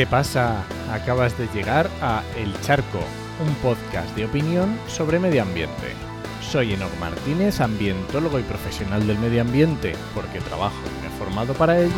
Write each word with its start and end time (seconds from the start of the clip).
¿Qué 0.00 0.06
pasa? 0.06 0.64
Acabas 0.90 1.36
de 1.36 1.46
llegar 1.48 1.90
a 2.00 2.22
El 2.34 2.58
Charco, 2.62 3.00
un 3.46 3.54
podcast 3.56 4.16
de 4.16 4.24
opinión 4.24 4.78
sobre 4.88 5.18
medio 5.18 5.42
ambiente. 5.42 5.88
Soy 6.40 6.72
Enoch 6.72 6.98
Martínez, 6.98 7.60
ambientólogo 7.60 8.38
y 8.38 8.42
profesional 8.44 9.06
del 9.06 9.18
medio 9.18 9.42
ambiente, 9.42 9.92
porque 10.14 10.40
trabajo 10.40 10.78
y 10.86 11.02
me 11.02 11.08
he 11.14 11.18
formado 11.18 11.52
para 11.52 11.78
ello. 11.78 11.92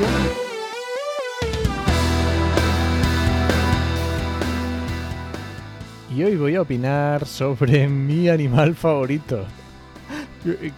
Y 6.13 6.25
hoy 6.25 6.37
voy 6.37 6.57
a 6.57 6.63
opinar 6.63 7.25
sobre 7.25 7.87
mi 7.89 8.29
animal 8.29 8.75
favorito. 8.75 9.47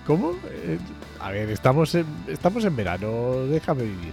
¿Cómo? 0.07 0.33
Eh, 0.45 0.79
A 1.21 1.31
ver, 1.31 1.49
estamos 1.49 1.95
en, 1.95 2.05
estamos 2.29 2.67
en 2.67 2.77
verano, 2.77 3.47
déjame 3.49 3.85
vivir. 3.85 4.13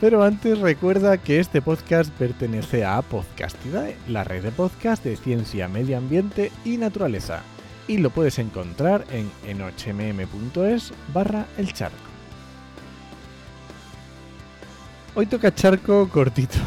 Pero 0.00 0.22
antes 0.22 0.58
recuerda 0.60 1.18
que 1.18 1.40
este 1.40 1.60
podcast 1.60 2.12
pertenece 2.12 2.84
a 2.84 3.02
Podcastidae, 3.02 3.96
la 4.06 4.22
red 4.22 4.44
de 4.44 4.52
podcast 4.52 5.02
de 5.02 5.16
ciencia, 5.16 5.66
medio 5.66 5.98
ambiente 5.98 6.52
y 6.64 6.76
naturaleza. 6.76 7.42
Y 7.88 7.98
lo 7.98 8.10
puedes 8.10 8.38
encontrar 8.38 9.04
en 9.10 9.28
enochmm.es 9.44 10.92
barra 11.12 11.46
el 11.56 11.72
charco. 11.72 11.96
Hoy 15.16 15.26
toca 15.26 15.52
charco 15.52 16.08
cortito, 16.08 16.58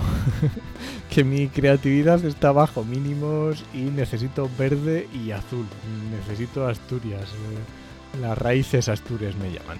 que 1.09 1.23
mi 1.23 1.47
creatividad 1.47 2.25
está 2.25 2.51
bajo 2.51 2.83
mínimos 2.83 3.63
y 3.73 3.83
necesito 3.83 4.49
verde 4.57 5.07
y 5.13 5.31
azul. 5.31 5.65
Necesito 6.11 6.67
Asturias, 6.67 7.29
eh, 7.31 8.19
las 8.19 8.37
raíces 8.37 8.89
Asturias 8.89 9.35
me 9.37 9.53
llaman. 9.53 9.77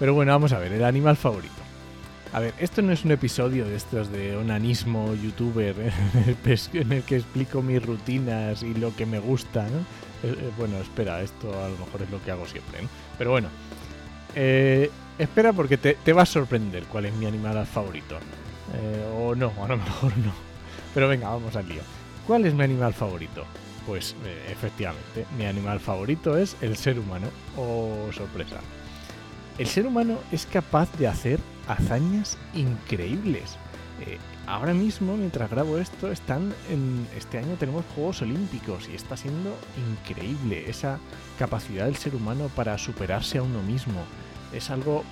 Pero 0.00 0.14
bueno, 0.14 0.32
vamos 0.32 0.52
a 0.52 0.58
ver, 0.58 0.72
el 0.72 0.84
animal 0.84 1.16
favorito. 1.16 1.71
A 2.32 2.40
ver, 2.40 2.54
esto 2.58 2.80
no 2.80 2.92
es 2.92 3.04
un 3.04 3.10
episodio 3.10 3.66
de 3.66 3.76
estos 3.76 4.10
de 4.10 4.36
onanismo 4.36 5.14
youtuber 5.14 5.74
en 6.14 6.92
el, 6.92 7.02
que 7.02 7.16
explico 7.16 7.60
mis 7.60 7.84
rutinas 7.84 8.62
y 8.62 8.72
lo 8.72 8.96
que 8.96 9.04
me 9.04 9.18
gusta, 9.18 9.64
¿no? 9.64 9.80
Eh, 10.22 10.34
eh, 10.38 10.50
bueno, 10.56 10.78
espera, 10.78 11.20
esto 11.20 11.52
a 11.62 11.68
lo 11.68 11.76
mejor 11.76 12.00
es 12.00 12.10
lo 12.10 12.22
que 12.24 12.30
hago 12.30 12.46
siempre, 12.46 12.80
¿no? 12.80 12.88
Pero 13.18 13.32
bueno, 13.32 13.48
eh, 14.34 14.90
espera 15.18 15.52
porque 15.52 15.76
te, 15.76 15.98
te 16.02 16.14
va 16.14 16.22
a 16.22 16.26
sorprender 16.26 16.84
cuál 16.84 17.04
es 17.04 17.14
mi 17.14 17.26
animal 17.26 17.66
favorito. 17.66 18.16
O 19.14 19.34
no, 19.34 19.52
a 19.62 19.68
lo 19.68 19.76
mejor 19.76 20.16
no. 20.16 20.32
Pero 20.94 21.08
venga, 21.08 21.28
vamos 21.28 21.54
al 21.54 21.68
lío. 21.68 21.82
¿Cuál 22.26 22.46
es 22.46 22.54
mi 22.54 22.64
animal 22.64 22.94
favorito? 22.94 23.44
Pues 23.86 24.16
efectivamente, 24.48 25.26
mi 25.36 25.44
animal 25.44 25.80
favorito 25.80 26.38
es 26.38 26.56
el 26.62 26.78
ser 26.78 26.98
humano. 26.98 27.26
Oh, 27.58 28.10
sorpresa. 28.10 28.60
El 29.58 29.66
ser 29.66 29.86
humano 29.86 30.18
es 30.30 30.46
capaz 30.46 30.90
de 30.96 31.08
hacer 31.08 31.40
hazañas 31.68 32.38
increíbles. 32.54 33.56
Eh, 34.00 34.18
ahora 34.46 34.74
mismo, 34.74 35.16
mientras 35.16 35.50
grabo 35.50 35.78
esto, 35.78 36.10
están 36.10 36.54
en 36.70 37.06
este 37.16 37.38
año 37.38 37.56
tenemos 37.58 37.84
Juegos 37.94 38.22
Olímpicos 38.22 38.88
y 38.88 38.94
está 38.94 39.16
siendo 39.16 39.56
increíble 39.90 40.68
esa 40.68 40.98
capacidad 41.38 41.86
del 41.86 41.96
ser 41.96 42.14
humano 42.14 42.50
para 42.56 42.78
superarse 42.78 43.38
a 43.38 43.42
uno 43.42 43.62
mismo. 43.62 44.02
Es 44.52 44.70
algo 44.70 45.04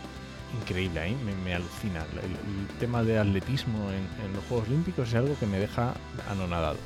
increíble, 0.61 1.09
¿eh? 1.09 1.17
me, 1.45 1.55
alucina. 1.55 2.05
El, 2.23 2.79
tema 2.79 3.03
de 3.03 3.19
atletismo 3.19 3.91
en, 3.91 4.27
en 4.27 4.33
los 4.35 4.45
Juegos 4.45 4.69
Olímpicos 4.69 5.09
es 5.09 5.15
algo 5.15 5.39
que 5.39 5.47
me 5.47 5.59
deja 5.59 5.95
anonadado. 6.29 6.77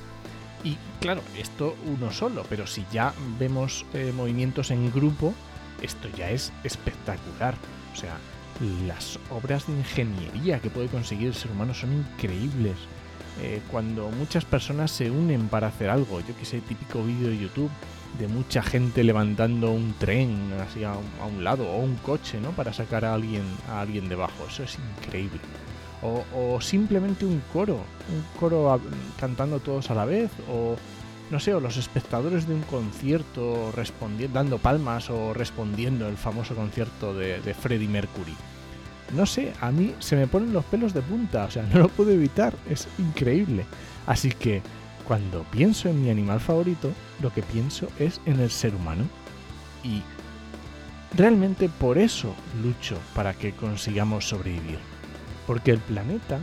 Y 0.64 0.78
claro, 1.00 1.22
esto 1.38 1.76
uno 1.84 2.10
solo, 2.10 2.44
pero 2.48 2.66
si 2.66 2.84
ya 2.90 3.12
vemos 3.38 3.84
eh, 3.92 4.12
movimientos 4.16 4.70
en 4.70 4.90
grupo, 4.90 5.34
esto 5.82 6.08
ya 6.16 6.30
es 6.30 6.52
espectacular. 6.64 7.54
O 7.92 7.96
sea, 7.96 8.16
las 8.86 9.18
obras 9.30 9.66
de 9.66 9.74
ingeniería 9.74 10.60
que 10.60 10.70
puede 10.70 10.88
conseguir 10.88 11.28
el 11.28 11.34
ser 11.34 11.50
humano 11.50 11.74
son 11.74 11.92
increíbles. 11.92 12.76
Eh, 13.42 13.60
cuando 13.70 14.10
muchas 14.10 14.44
personas 14.44 14.92
se 14.92 15.10
unen 15.10 15.48
para 15.48 15.66
hacer 15.66 15.90
algo, 15.90 16.20
yo 16.20 16.36
que 16.36 16.44
sé, 16.44 16.60
típico 16.60 17.02
vídeo 17.02 17.28
de 17.28 17.38
YouTube 17.38 17.70
de 18.18 18.28
mucha 18.28 18.62
gente 18.62 19.02
levantando 19.02 19.72
un 19.72 19.92
tren 19.94 20.52
así 20.60 20.84
a 20.84 20.92
un, 20.92 21.04
a 21.20 21.26
un 21.26 21.42
lado 21.42 21.68
o 21.68 21.78
un 21.78 21.96
coche, 21.96 22.40
¿no? 22.40 22.50
Para 22.50 22.72
sacar 22.72 23.04
a 23.04 23.14
alguien, 23.14 23.42
a 23.68 23.80
alguien 23.80 24.08
debajo. 24.08 24.46
Eso 24.48 24.62
es 24.62 24.78
increíble. 24.98 25.40
O, 26.02 26.24
o 26.36 26.60
simplemente 26.60 27.24
un 27.24 27.42
coro, 27.52 27.74
un 27.74 28.38
coro 28.38 28.80
cantando 29.18 29.58
todos 29.58 29.90
a 29.90 29.94
la 29.94 30.04
vez, 30.04 30.30
o 30.48 30.76
no 31.34 31.40
sé, 31.40 31.52
o 31.52 31.58
los 31.58 31.78
espectadores 31.78 32.46
de 32.46 32.54
un 32.54 32.62
concierto 32.62 33.72
dando 34.32 34.58
palmas 34.58 35.10
o 35.10 35.34
respondiendo 35.34 36.06
el 36.06 36.16
famoso 36.16 36.54
concierto 36.54 37.12
de, 37.12 37.40
de 37.40 37.54
Freddie 37.54 37.88
Mercury. 37.88 38.36
No 39.16 39.26
sé, 39.26 39.52
a 39.60 39.72
mí 39.72 39.96
se 39.98 40.14
me 40.14 40.28
ponen 40.28 40.52
los 40.52 40.64
pelos 40.64 40.94
de 40.94 41.02
punta, 41.02 41.46
o 41.46 41.50
sea, 41.50 41.64
no 41.74 41.80
lo 41.80 41.88
puedo 41.88 42.12
evitar, 42.12 42.54
es 42.70 42.86
increíble. 42.98 43.66
Así 44.06 44.30
que 44.30 44.62
cuando 45.08 45.42
pienso 45.50 45.88
en 45.88 46.04
mi 46.04 46.08
animal 46.08 46.38
favorito, 46.38 46.92
lo 47.20 47.32
que 47.32 47.42
pienso 47.42 47.88
es 47.98 48.20
en 48.26 48.38
el 48.38 48.52
ser 48.52 48.72
humano. 48.72 49.02
Y 49.82 50.02
realmente 51.16 51.68
por 51.68 51.98
eso 51.98 52.32
lucho 52.62 52.96
para 53.12 53.34
que 53.34 53.54
consigamos 53.54 54.28
sobrevivir. 54.28 54.78
Porque 55.48 55.72
el 55.72 55.78
planeta 55.78 56.38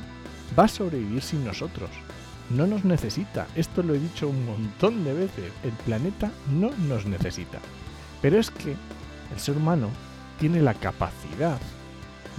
va 0.59 0.65
a 0.65 0.67
sobrevivir 0.67 1.21
sin 1.21 1.45
nosotros 1.45 1.89
no 2.55 2.67
nos 2.67 2.85
necesita. 2.85 3.47
Esto 3.55 3.83
lo 3.83 3.95
he 3.95 3.99
dicho 3.99 4.27
un 4.27 4.45
montón 4.45 5.03
de 5.03 5.13
veces. 5.13 5.51
El 5.63 5.71
planeta 5.71 6.31
no 6.51 6.71
nos 6.87 7.05
necesita. 7.05 7.59
Pero 8.21 8.39
es 8.39 8.51
que 8.51 8.71
el 8.71 9.39
ser 9.39 9.57
humano 9.57 9.89
tiene 10.39 10.61
la 10.61 10.73
capacidad 10.73 11.59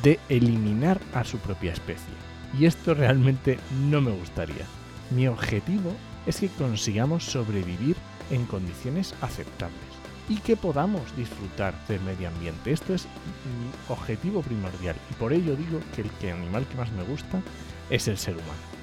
de 0.02 0.18
eliminar 0.28 1.00
a 1.14 1.24
su 1.24 1.38
propia 1.38 1.72
especie. 1.72 2.14
Y 2.58 2.66
esto 2.66 2.94
realmente 2.94 3.58
no 3.88 4.00
me 4.00 4.10
gustaría. 4.10 4.66
Mi 5.10 5.26
objetivo 5.26 5.92
es 6.26 6.40
que 6.40 6.48
consigamos 6.48 7.24
sobrevivir 7.24 7.96
en 8.30 8.44
condiciones 8.46 9.14
aceptables 9.20 9.80
y 10.28 10.36
que 10.36 10.56
podamos 10.56 11.02
disfrutar 11.16 11.74
del 11.88 12.00
medio 12.00 12.28
ambiente. 12.28 12.72
Esto 12.72 12.94
es 12.94 13.04
mi 13.04 13.70
objetivo 13.88 14.42
primordial 14.42 14.96
y 15.10 15.14
por 15.14 15.32
ello 15.32 15.56
digo 15.56 15.80
que 15.94 16.02
el 16.02 16.32
animal 16.32 16.66
que 16.66 16.76
más 16.76 16.92
me 16.92 17.02
gusta 17.02 17.42
es 17.90 18.08
el 18.08 18.18
ser 18.18 18.34
humano. 18.34 18.81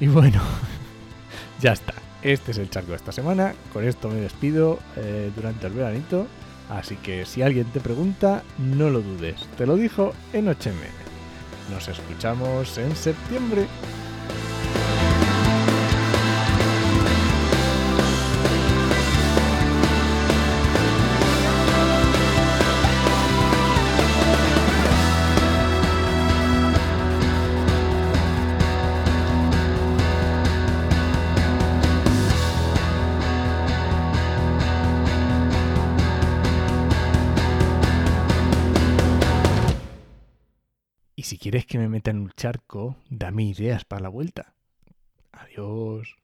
Y 0.00 0.06
bueno, 0.06 0.40
ya 1.60 1.72
está. 1.72 1.94
Este 2.22 2.50
es 2.50 2.58
el 2.58 2.70
charco 2.70 2.90
de 2.90 2.96
esta 2.96 3.12
semana. 3.12 3.54
Con 3.72 3.86
esto 3.86 4.08
me 4.08 4.20
despido 4.20 4.78
eh, 4.96 5.30
durante 5.34 5.66
el 5.66 5.72
veranito. 5.72 6.26
Así 6.68 6.96
que 6.96 7.24
si 7.24 7.42
alguien 7.42 7.66
te 7.66 7.80
pregunta, 7.80 8.42
no 8.58 8.90
lo 8.90 9.00
dudes. 9.00 9.48
Te 9.56 9.66
lo 9.66 9.76
dijo 9.76 10.12
en 10.32 10.48
8 10.48 10.70
Nos 11.70 11.88
escuchamos 11.88 12.76
en 12.78 12.94
septiembre. 12.94 13.66
Y 41.18 41.24
si 41.24 41.36
quieres 41.36 41.66
que 41.66 41.78
me 41.78 41.88
meta 41.88 42.12
en 42.12 42.20
un 42.20 42.30
charco, 42.30 42.94
dame 43.10 43.42
ideas 43.42 43.84
para 43.84 44.02
la 44.02 44.08
vuelta. 44.08 44.54
Adiós. 45.32 46.14